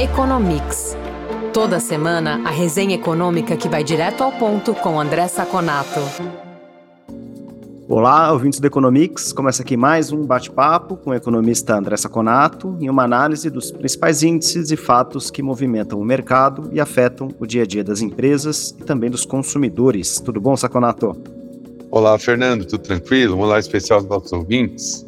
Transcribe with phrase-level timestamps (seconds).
[0.00, 0.96] Economics.
[1.52, 6.00] Toda semana, a resenha econômica que vai direto ao ponto com André Saconato.
[7.86, 9.34] Olá, ouvintes do Economics.
[9.34, 14.22] Começa aqui mais um bate-papo com o economista André Saconato em uma análise dos principais
[14.22, 18.70] índices e fatos que movimentam o mercado e afetam o dia a dia das empresas
[18.70, 20.18] e também dos consumidores.
[20.20, 21.14] Tudo bom, Saconato?
[21.90, 23.36] Olá, Fernando, tudo tranquilo?
[23.36, 25.04] Um olá especial aos nossos ouvintes.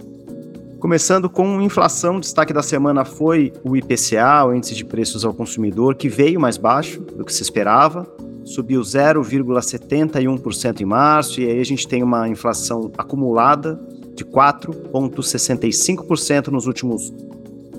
[0.85, 5.33] Começando com inflação, o destaque da semana foi o IPCA, o Índice de Preços ao
[5.33, 8.07] Consumidor, que veio mais baixo do que se esperava,
[8.45, 13.81] subiu 0,71% em março, e aí a gente tem uma inflação acumulada
[14.15, 17.11] de 4,65% nos últimos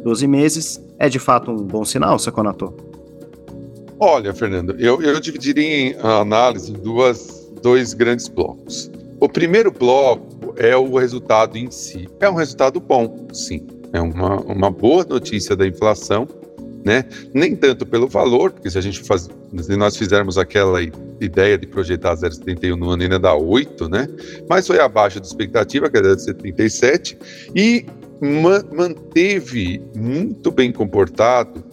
[0.04, 0.82] 12 meses.
[0.98, 2.74] É de fato um bom sinal, Saconato?
[4.00, 8.90] Olha, Fernando, eu, eu dividiria a análise em duas, dois grandes blocos.
[9.20, 12.08] O primeiro bloco é o resultado em si.
[12.20, 13.66] É um resultado bom, sim.
[13.94, 16.28] É uma, uma boa notícia da inflação,
[16.84, 17.06] né?
[17.34, 19.30] Nem tanto pelo valor, porque se a gente faz,
[19.62, 20.80] se nós fizermos aquela
[21.20, 24.08] ideia de projetar 0,71 no ano ainda dá 8, né?
[24.50, 27.18] Mas foi abaixo da expectativa, que era de 77,
[27.56, 27.86] e
[28.22, 31.64] ma manteve muito bem comportado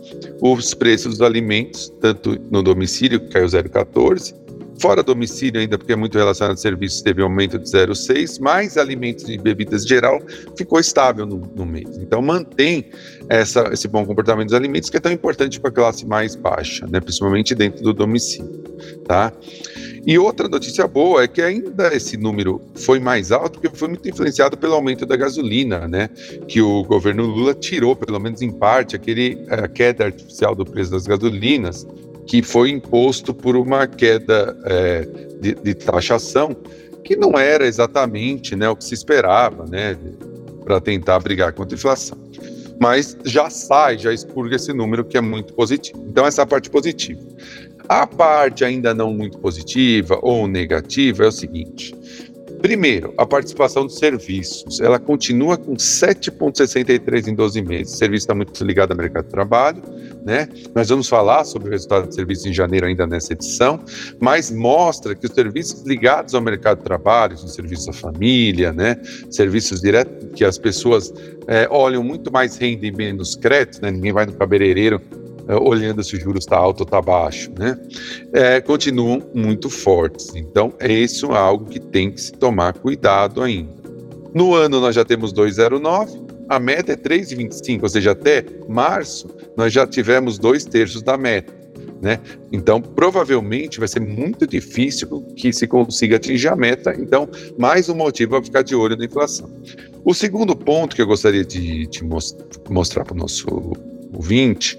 [0.41, 4.35] os preços dos alimentos, tanto no domicílio, que caiu 0,14,
[4.83, 8.77] Fora domicílio, ainda porque é muito relacionado a serviços, teve um aumento de 0,6, mais
[8.77, 10.21] alimentos e bebidas geral
[10.57, 11.97] ficou estável no, no mês.
[11.99, 12.87] Então, mantém
[13.29, 16.85] essa, esse bom comportamento dos alimentos, que é tão importante para a classe mais baixa,
[16.89, 18.61] né, principalmente dentro do domicílio.
[19.07, 19.33] Tá?
[20.05, 24.09] E outra notícia boa é que ainda esse número foi mais alto porque foi muito
[24.09, 26.11] influenciado pelo aumento da gasolina, né?
[26.49, 30.91] Que o governo Lula tirou, pelo menos em parte, aquele a queda artificial do preço
[30.91, 31.87] das gasolinas,
[32.27, 35.09] que foi imposto por uma queda é,
[35.41, 36.55] de, de, taxação
[37.05, 39.97] que não era exatamente né, o que se esperava né,
[40.65, 42.19] para tentar brigar contra a inflação.
[42.81, 46.05] Mas já sai, já expurga esse número que é muito positivo.
[46.09, 47.21] Então, essa é a parte positiva.
[47.89, 51.95] A parte ainda não muito positiva ou negativa é o seguinte:
[52.63, 54.81] Primeiro, a participação dos serviços.
[54.81, 57.95] Ela continua com 7,63 em 12 meses.
[57.95, 59.83] O serviço está muito ligado ao mercado de trabalho,
[60.25, 60.49] né?
[60.73, 63.81] Nós vamos falar sobre o resultado de serviços em janeiro ainda nessa edição,
[64.21, 68.97] mas mostra que os serviços ligados ao mercado de trabalho, os serviços à família, né?
[69.29, 71.13] Serviços diretos que as pessoas
[71.49, 73.91] é, olham muito mais renda e menos crédito, né?
[73.91, 75.03] Ninguém vai no cabeleireiro
[75.49, 77.79] olhando se o juros está alto ou está baixo, né?
[78.33, 80.35] É, continuam muito fortes.
[80.35, 83.73] Então, é isso algo que tem que se tomar cuidado ainda.
[84.35, 89.73] No ano, nós já temos 2,09, a meta é 3,25, ou seja, até março, nós
[89.73, 91.53] já tivemos dois terços da meta.
[92.01, 92.19] Né?
[92.51, 96.95] Então, provavelmente vai ser muito difícil que se consiga atingir a meta.
[96.99, 99.49] Então, mais um motivo para ficar de olho na inflação.
[100.05, 102.03] O segundo ponto que eu gostaria de, de
[102.69, 103.47] mostrar para o nosso
[104.13, 104.79] ouvinte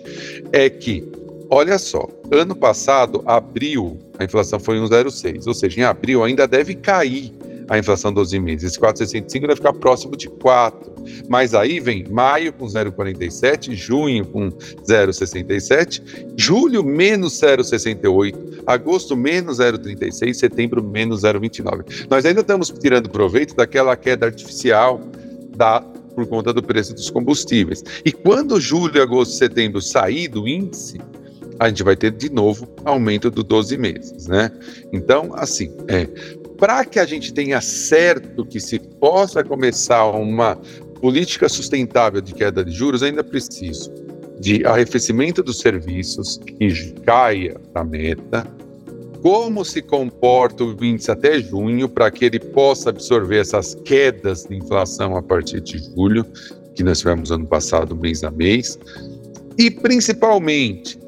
[0.51, 1.03] é que,
[1.49, 6.75] olha só, ano passado, abril, a inflação foi 1,06, ou seja, em abril ainda deve
[6.75, 7.33] cair
[7.69, 8.71] a inflação 12 meses.
[8.71, 10.94] Esse 4,65 deve ficar próximo de 4.
[11.27, 16.01] Mas aí vem maio com 0,47, junho com 0,67,
[16.38, 22.07] julho menos 0,68, agosto menos 0,36, setembro menos 0,29.
[22.09, 25.01] Nós ainda estamos tirando proveito daquela queda artificial
[25.55, 25.83] da
[26.16, 27.84] por conta do preço dos combustíveis.
[28.06, 31.00] E quando julho, agosto, setembro sair do índice,
[31.59, 34.51] a gente vai ter de novo aumento do 12 meses, né?
[34.91, 36.07] Então, assim, é,
[36.57, 40.56] para que a gente tenha certo que se possa começar uma
[41.00, 43.91] política sustentável de queda de juros, ainda preciso
[44.40, 48.45] de arrefecimento dos serviços, que caia a meta,
[49.23, 54.57] como se comporta o índice até junho para que ele possa absorver essas quedas de
[54.57, 56.25] inflação a partir de julho,
[56.75, 58.78] que nós tivemos ano passado, mês a mês,
[59.57, 61.00] e principalmente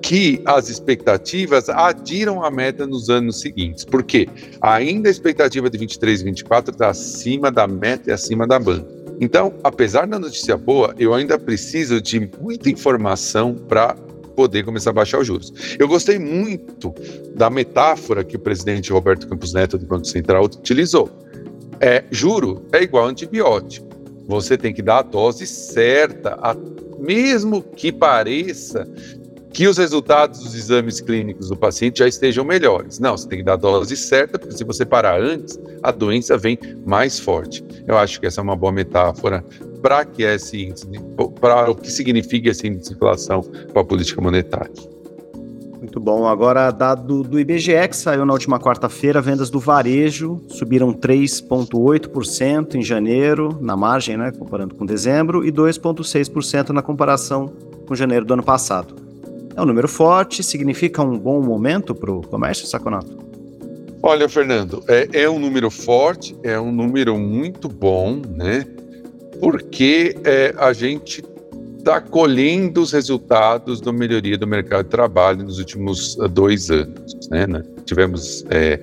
[0.00, 4.26] que as expectativas adiram a meta nos anos seguintes, porque
[4.62, 8.88] ainda a expectativa de 23 e 24 está acima da meta e acima da banca.
[9.20, 13.94] Então, apesar da notícia boa, eu ainda preciso de muita informação para
[14.40, 15.52] poder começar a baixar os juros.
[15.78, 16.94] Eu gostei muito
[17.34, 21.10] da metáfora que o presidente Roberto Campos Neto do Banco Central utilizou.
[21.78, 23.86] É, juro é igual antibiótico.
[24.26, 26.56] Você tem que dar a dose certa, a,
[26.98, 28.88] mesmo que pareça
[29.52, 32.98] que os resultados dos exames clínicos do paciente já estejam melhores.
[32.98, 36.38] Não, você tem que dar a dose certa, porque se você parar antes, a doença
[36.38, 37.62] vem mais forte.
[37.86, 39.44] Eu acho que essa é uma boa metáfora
[39.82, 40.86] para que esse índice,
[41.40, 43.42] para o que significa esse índice de inflação
[43.72, 44.72] para a política monetária.
[45.78, 46.26] Muito bom.
[46.26, 52.82] Agora, dado do IBGE que saiu na última quarta-feira, vendas do varejo subiram 3,8% em
[52.82, 57.50] janeiro, na margem, né, comparando com dezembro, e 2,6% na comparação
[57.86, 58.94] com janeiro do ano passado.
[59.56, 63.18] É um número forte, significa um bom momento para o comércio, Saconato?
[64.02, 68.64] Olha, Fernando, é, é, um número forte, é um número muito bom, né?
[69.40, 71.24] Porque é, a gente
[71.78, 77.28] está colhendo os resultados da melhoria do mercado de trabalho nos últimos uh, dois anos.
[77.30, 77.46] Né?
[77.84, 78.78] Tivemos é,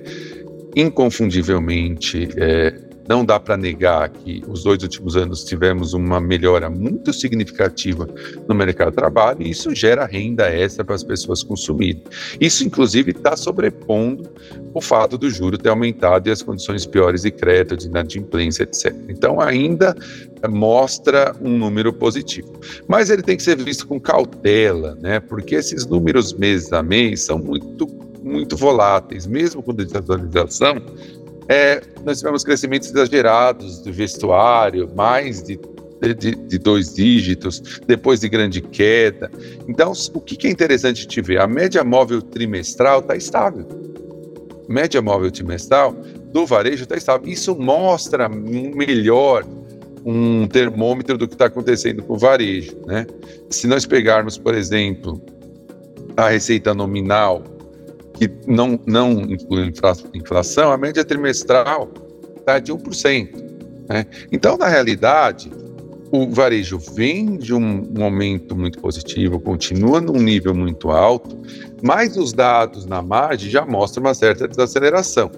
[0.74, 2.74] inconfundivelmente é,
[3.08, 8.06] não dá para negar que os dois últimos anos tivemos uma melhora muito significativa
[8.46, 12.02] no mercado de trabalho e isso gera renda extra para as pessoas consumirem.
[12.38, 14.30] Isso, inclusive, está sobrepondo
[14.74, 18.94] o fato do juro ter aumentado e as condições piores de crédito, de inadimplência, etc.
[19.08, 19.96] Então, ainda
[20.50, 22.60] mostra um número positivo.
[22.86, 25.18] Mas ele tem que ser visto com cautela, né?
[25.18, 27.86] Porque esses números mês a mês são muito
[28.22, 30.82] muito voláteis, mesmo com desatualização,
[31.48, 35.58] é, nós tivemos crescimentos exagerados do vestuário, mais de,
[36.14, 39.30] de, de, dois dígitos, depois de grande queda.
[39.66, 41.40] Então, o que, é interessante te ver?
[41.40, 43.66] A média móvel trimestral está estável.
[44.68, 45.92] Média móvel trimestral
[46.32, 47.26] do varejo está estável.
[47.26, 49.44] Isso mostra melhor
[50.04, 52.76] um termômetro do que está acontecendo com o varejo.
[52.86, 53.06] Né?
[53.48, 55.20] Se nós pegarmos, por exemplo,
[56.14, 57.42] a receita nominal
[58.18, 59.72] que não, não inclui
[60.14, 61.88] inflação, a média trimestral
[62.36, 63.28] está de 1%.
[63.88, 64.06] Né?
[64.32, 65.50] Então, na realidade,
[66.10, 71.38] o varejo vem de um momento muito positivo, continua num nível muito alto,
[71.82, 75.30] mas os dados na margem já mostram uma certa desaceleração.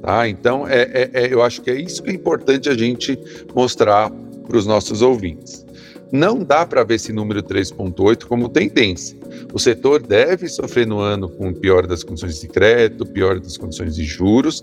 [0.00, 0.28] Tá?
[0.28, 3.18] Então, é, é, é eu acho que é isso que é importante a gente
[3.54, 5.65] mostrar para os nossos ouvintes.
[6.12, 9.18] Não dá para ver esse número 3,8 como tendência.
[9.52, 13.96] O setor deve sofrer no ano com pior das condições de crédito, pior das condições
[13.96, 14.62] de juros,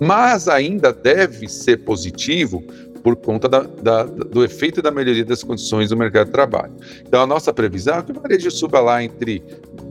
[0.00, 2.62] mas ainda deve ser positivo
[3.02, 6.72] por conta da, da, do efeito da melhoria das condições do mercado de trabalho.
[7.00, 9.42] Então, a nossa previsão é que o varejo suba lá entre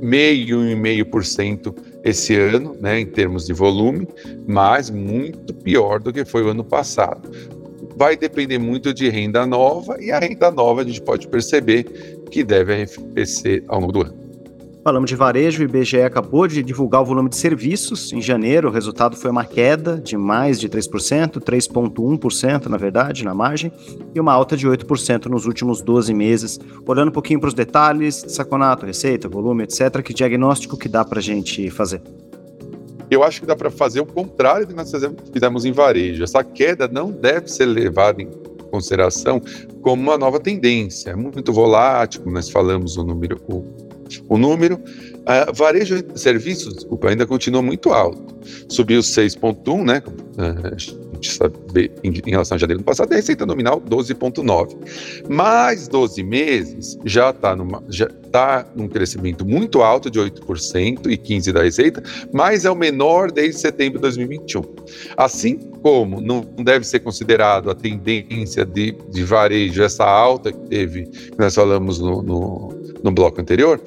[0.02, 4.08] meio e meio por cento esse ano, né, em termos de volume,
[4.48, 7.30] mas muito pior do que foi o ano passado
[7.98, 11.84] vai depender muito de renda nova, e a renda nova a gente pode perceber
[12.30, 14.28] que deve arrefecer ao longo do ano.
[14.84, 18.14] Falamos de varejo, o IBGE acabou de divulgar o volume de serviços.
[18.14, 23.34] Em janeiro, o resultado foi uma queda de mais de 3%, 3,1% na verdade, na
[23.34, 23.70] margem,
[24.16, 26.58] e uma alta de 8% nos últimos 12 meses.
[26.86, 31.20] Olhando um pouquinho para os detalhes, saconato, receita, volume, etc., que diagnóstico que dá para
[31.20, 32.02] a gente fazer?
[33.10, 34.92] Eu acho que dá para fazer o contrário do que nós
[35.32, 36.24] fizemos em varejo.
[36.24, 38.30] Essa queda não deve ser levada em
[38.70, 39.42] consideração
[39.82, 41.12] como uma nova tendência.
[41.12, 43.40] É muito volátil, nós falamos o número.
[43.48, 43.64] O,
[44.28, 44.76] o número.
[44.76, 48.38] Uh, varejo de serviços, desculpa, ainda continua muito alto.
[48.70, 50.02] Subiu 6,1, né?
[50.06, 55.30] Uh, gente saber em, em relação a janeiro do passado, a receita nominal 12,9.
[55.30, 57.56] Mais 12 meses já está
[57.90, 62.76] já tá num crescimento muito alto de 8% e 15% da receita, mas é o
[62.76, 64.64] menor desde setembro de 2021.
[65.16, 71.06] Assim como não deve ser considerado a tendência de, de varejo, essa alta que teve,
[71.06, 72.70] que nós falamos no, no,
[73.04, 73.82] no bloco anterior,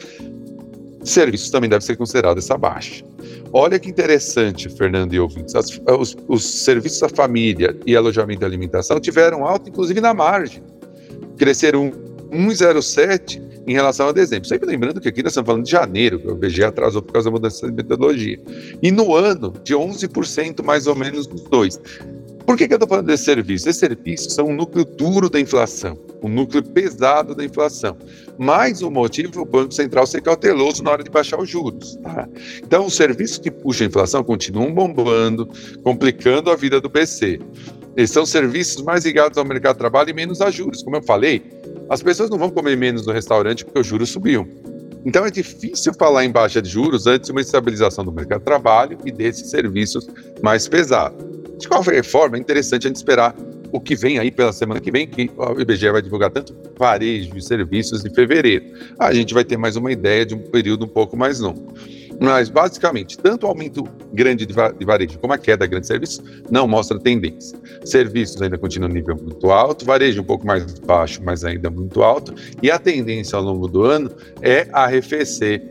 [1.02, 3.04] serviços também deve ser considerado essa baixa.
[3.52, 5.54] Olha que interessante, Fernando e ouvintes.
[5.54, 10.62] As, os, os, serviços da família e alojamento e alimentação tiveram alta, inclusive na margem.
[11.36, 11.90] Cresceram
[12.30, 14.48] 1,07 em relação a dezembro.
[14.48, 17.28] Sempre lembrando que aqui nós estamos falando de janeiro, que o IBGE atrasou por causa
[17.28, 18.38] da mudança de metodologia.
[18.80, 21.80] E no ano, de 11% mais ou menos nos dois.
[22.50, 23.68] Por que, que eu estou falando desse serviço?
[23.68, 27.96] Esses serviços são o núcleo duro da inflação, o núcleo pesado da inflação.
[28.36, 31.94] Mais um motivo o Banco Central ser cauteloso na hora de baixar os juros.
[32.02, 32.28] Tá?
[32.60, 35.48] Então, os serviços que puxam a inflação continuam bombando,
[35.84, 37.38] complicando a vida do PC.
[37.96, 40.82] Eles são serviços mais ligados ao mercado de trabalho e menos a juros.
[40.82, 41.44] Como eu falei,
[41.88, 44.48] as pessoas não vão comer menos no restaurante porque os juros subiam.
[45.04, 48.44] Então é difícil falar em baixa de juros antes de uma estabilização do mercado de
[48.44, 50.06] trabalho e desses serviços
[50.42, 51.24] mais pesados.
[51.58, 53.34] De qualquer forma, é interessante a gente esperar
[53.72, 57.36] o que vem aí pela semana que vem, que o IBGE vai divulgar tanto varejo
[57.36, 58.64] e serviços em fevereiro.
[58.98, 61.72] A gente vai ter mais uma ideia de um período um pouco mais longo.
[62.20, 64.52] Mas, basicamente, tanto o aumento grande de
[64.84, 67.58] varejo como a queda grande de serviços não mostra tendência.
[67.82, 72.02] Serviços ainda continuam no nível muito alto, varejo um pouco mais baixo, mas ainda muito
[72.02, 74.10] alto, e a tendência ao longo do ano
[74.42, 75.62] é arrefecer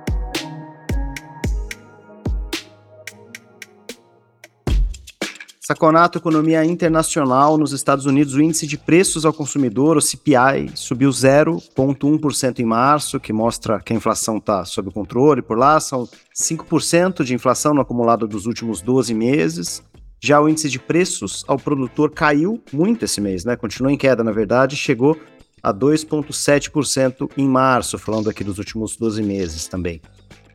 [5.59, 11.09] Saconato, economia internacional, nos Estados Unidos, o índice de preços ao consumidor, o CPI, subiu
[11.09, 17.25] 0,1% em março, que mostra que a inflação está sob controle por lá, são 5%
[17.25, 19.83] de inflação no acumulado dos últimos 12 meses.
[20.25, 23.57] Já o índice de preços ao produtor caiu muito esse mês, né?
[23.57, 25.21] Continua em queda, na verdade, chegou
[25.63, 30.01] a 2,7% em março, falando aqui dos últimos 12 meses também.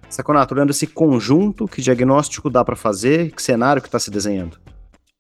[0.09, 4.57] Saconato, olhando esse conjunto, que diagnóstico dá para fazer, que cenário que está se desenhando?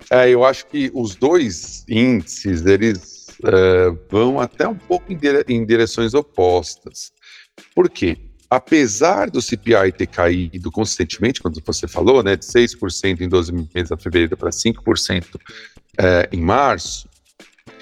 [0.09, 5.45] É, eu acho que os dois índices, eles é, vão até um pouco em, dire
[5.47, 7.11] em direções opostas.
[7.75, 8.17] Por quê?
[8.49, 13.89] Apesar do CPI ter caído consistentemente, quando você falou, né, de 6% em 12 meses
[13.89, 15.25] de fevereiro para 5%
[15.97, 17.07] é, em março,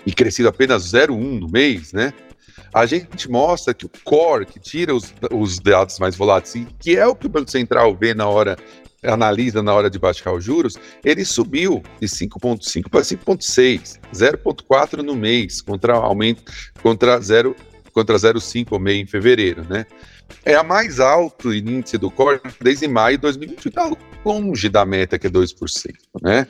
[0.06, 2.14] e crescido apenas 0,1 no mês, né?
[2.74, 7.06] A gente mostra que o core, que tira os, os dados mais voláteis, que é
[7.06, 8.58] o que o Banco Central vê na hora
[9.04, 15.16] analisa na hora de baixar os juros, ele subiu de 5,5 para 5,6, 0,4 no
[15.16, 17.56] mês, contra aumento contra 0
[17.94, 19.86] contra 0,5 meio em fevereiro, né?
[20.46, 23.92] É a mais alto índice do core desde maio de 2020, está
[24.26, 26.48] longe da meta que é 2%, né?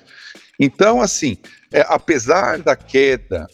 [0.60, 1.38] Então, assim,
[1.72, 3.48] é, apesar da queda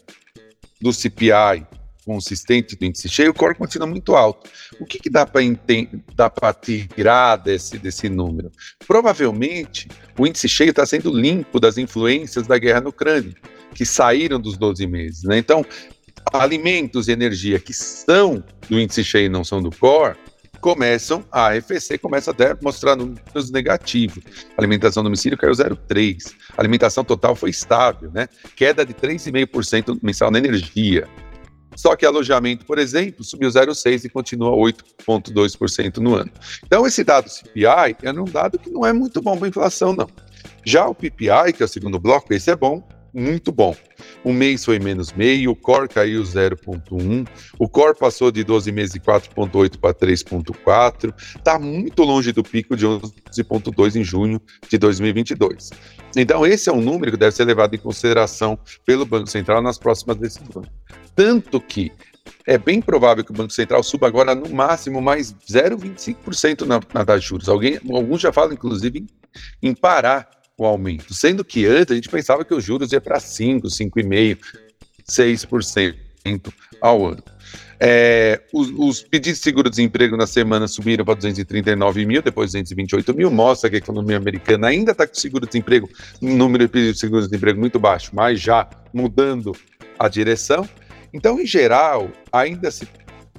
[0.82, 1.66] do CPI
[2.06, 4.50] consistente do índice cheio, o core continua muito alto.
[4.80, 8.52] O que, que dá para tirar desse, desse número?
[8.86, 9.88] Provavelmente,
[10.18, 13.34] o índice cheio está sendo limpo das influências da guerra no Ucrânia,
[13.74, 15.24] que saíram dos 12 meses.
[15.24, 15.38] Né?
[15.38, 15.66] Então,
[16.32, 20.18] alimentos e energia que são do índice cheio e não são do core,
[20.64, 24.24] começam a arrefecer, começa até mostrar números negativos.
[24.58, 26.34] Alimentação do domicílio caiu 0,3%.
[26.58, 28.30] A alimentação total foi estável, né?
[28.56, 31.06] Queda de 3,5% mensal na energia.
[31.76, 36.32] Só que alojamento, por exemplo, subiu 0,6% e continua 8,2% no ano.
[36.64, 39.94] Então, esse dado CPI é um dado que não é muito bom para a inflação,
[39.94, 40.08] não.
[40.66, 43.76] Já o PPI, que é o segundo bloco, esse é bom, muito bom.
[44.26, 47.28] Um mês foi menos meio, o core caiu 0,1,
[47.60, 52.76] o core passou de 12 meses de 4,8 para 3,4, está muito longe do pico
[52.76, 55.70] de 11,2 em junho de 2022.
[56.16, 59.78] Então, esse é um número que deve ser levado em consideração pelo Banco Central nas
[59.78, 60.68] próximas decisões.
[61.16, 61.92] Tanto que
[62.46, 67.06] é bem provável que o Banco Central suba agora no máximo mais 0,25% na, na
[67.06, 67.50] taxa de juros.
[67.50, 72.10] Alguém, alguns já falam, inclusive, em, em parar o aumento, sendo que antes a gente
[72.10, 74.38] pensava que os juros ia para 5, 5,5%,
[75.10, 77.24] 6% ao ano.
[77.80, 83.30] É, os, os, pedidos de seguro-desemprego na semana subiram para 239 mil, depois 228 mil,
[83.30, 85.90] mostra que a economia americana ainda está com seguro-desemprego,
[86.22, 89.54] número de pedidos de seguro-desemprego muito baixo, mas já mudando
[90.00, 90.68] a direção.
[91.14, 92.88] Então, em geral, ainda se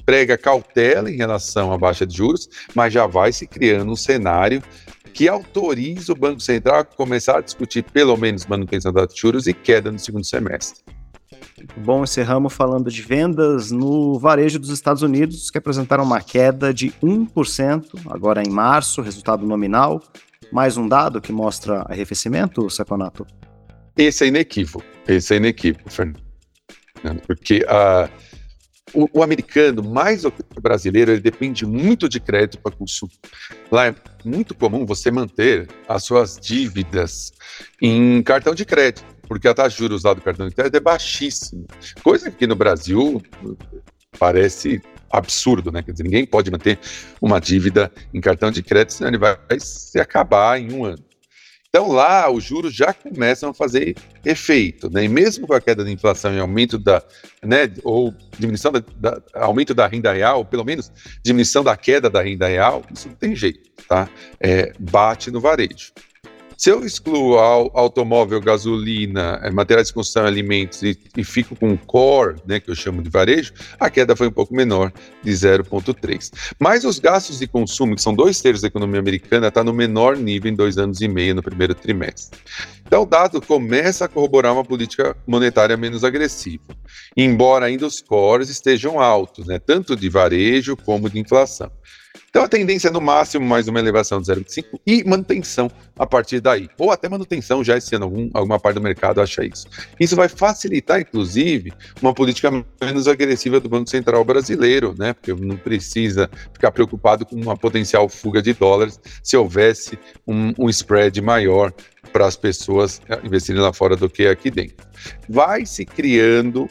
[0.04, 4.62] prega cautela em relação à baixa de juros, mas já vai se criando um cenário
[5.14, 9.54] que autoriza o Banco Central a começar a discutir pelo menos manutenção da juros e
[9.54, 10.82] queda no segundo semestre.
[11.76, 16.90] Bom, encerramos falando de vendas no varejo dos Estados Unidos, que apresentaram uma queda de
[17.02, 20.02] 1% agora em março, resultado nominal.
[20.52, 23.24] Mais um dado que mostra arrefecimento, Saconato?
[23.96, 26.20] Esse é inequívoco, esse é inequívoco, Fernando.
[27.26, 28.10] Porque uh,
[28.94, 33.12] o, o, americano, mais do que o brasileiro, ele depende muito de crédito para consumo.
[33.70, 37.32] Lá é muito comum você manter as suas dívidas
[37.82, 40.80] em cartão de crédito porque a taxa de juros lá do cartão de crédito é
[40.80, 41.64] baixíssima.
[42.02, 43.22] Coisa que no Brasil
[44.18, 45.82] parece absurdo, né?
[45.82, 46.78] Quer dizer, ninguém pode manter
[47.20, 51.02] uma dívida em cartão de crédito, senão ele vai se acabar em um ano.
[51.74, 55.02] Então lá os juros já começam a fazer efeito, né?
[55.02, 57.02] E mesmo com a queda da inflação e aumento da,
[57.42, 62.08] né, ou diminuição da, da, aumento da renda real, ou pelo menos diminuição da queda
[62.08, 64.08] da renda real, isso não tem jeito, tá?
[64.38, 65.90] É, bate no varejo.
[66.56, 71.78] Se eu excluo automóvel, gasolina, eh, materiais de construção alimentos e, e, fico com o
[71.78, 74.92] core, né, que eu chamo de varejo, a queda foi um pouco menor,
[75.22, 76.30] de 0,3.
[76.58, 80.16] Mas os gastos de consumo, que são dois terços da economia americana, está no menor
[80.16, 82.38] nível em dois anos e meio no primeiro trimestre.
[82.86, 86.64] Então, o dado começa a corroborar uma política monetária menos agressiva,
[87.16, 91.70] embora ainda os cores estejam altos, né, tanto de varejo como de inflação.
[92.30, 96.40] Então a tendência é no máximo mais uma elevação de 0,25 e manutenção a partir
[96.40, 96.68] daí.
[96.78, 99.66] Ou até manutenção já esse ano, algum, alguma parte do mercado acha isso.
[99.98, 105.12] Isso vai facilitar, inclusive, uma política menos agressiva do Banco Central brasileiro, né?
[105.12, 110.68] Porque não precisa ficar preocupado com uma potencial fuga de dólares se houvesse um, um
[110.68, 111.72] spread maior
[112.12, 114.86] para as pessoas investirem lá fora do que aqui dentro.
[115.28, 116.68] Vai se criando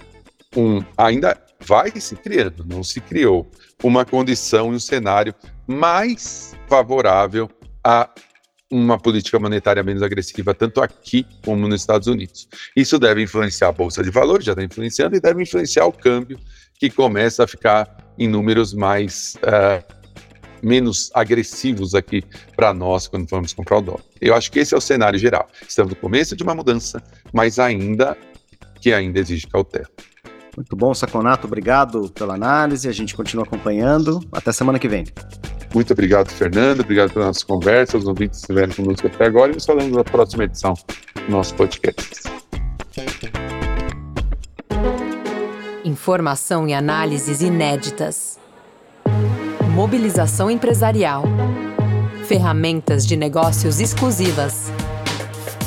[0.55, 0.83] um.
[0.97, 3.49] Ainda vai se criando, não se criou
[3.81, 5.33] uma condição e um cenário
[5.67, 7.49] mais favorável
[7.83, 8.09] a
[8.71, 12.47] uma política monetária menos agressiva, tanto aqui como nos Estados Unidos.
[12.75, 16.39] Isso deve influenciar a Bolsa de Valores, já está influenciando, e deve influenciar o câmbio,
[16.79, 19.35] que começa a ficar em números mais.
[19.43, 20.03] Uh,
[20.63, 22.23] menos agressivos aqui
[22.55, 24.03] para nós quando vamos comprar o dólar.
[24.21, 25.45] Eu acho que esse é o cenário geral.
[25.67, 27.03] Estamos no começo de uma mudança,
[27.33, 28.17] mas ainda
[28.79, 29.89] que ainda exige cautela.
[30.55, 31.47] Muito bom, Saconato.
[31.47, 32.87] Obrigado pela análise.
[32.87, 34.19] A gente continua acompanhando.
[34.31, 35.05] Até semana que vem.
[35.73, 36.81] Muito obrigado, Fernando.
[36.81, 37.97] Obrigado pela nossa conversa.
[37.97, 39.51] Os ouvintes que estiveram conosco até agora.
[39.51, 40.73] E nos falamos na próxima edição
[41.15, 42.23] do nosso podcast.
[45.83, 48.39] Informação e análises inéditas.
[49.73, 51.23] Mobilização empresarial.
[52.27, 54.71] Ferramentas de negócios exclusivas.